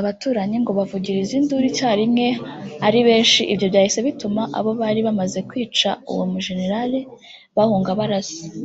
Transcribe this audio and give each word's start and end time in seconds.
Abaturanyi 0.00 0.56
ngo 0.60 0.70
bavugiriza 0.78 1.32
induru 1.38 1.66
icyarimwe 1.72 2.26
ari 2.86 3.00
benshi 3.08 3.40
ibyo 3.52 3.66
byahise 3.70 3.98
bituma 4.06 4.42
abo 4.58 4.70
bari 4.80 5.00
bamaze 5.06 5.38
kwica 5.48 5.88
uwo 6.12 6.24
mujenerali 6.32 7.00
bahunga 7.56 7.90
barasa 8.00 8.40